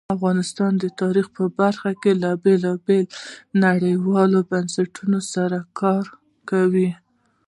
[0.17, 3.11] افغانستان د تاریخ په برخه کې له بېلابېلو
[3.65, 6.05] نړیوالو بنسټونو سره کار
[6.49, 6.89] کوي.